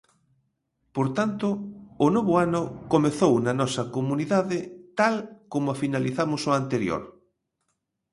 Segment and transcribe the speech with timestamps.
[0.95, 1.47] Por tanto,
[2.05, 2.63] o novo ano
[2.93, 4.59] comezou na nosa comunidade
[4.99, 5.15] tal
[5.53, 7.01] como finalizamos o anterior.